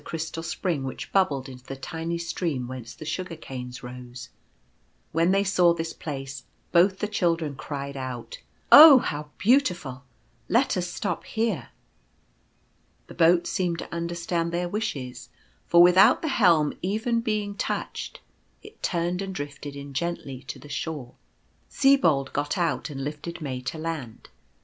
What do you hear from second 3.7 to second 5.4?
rose. When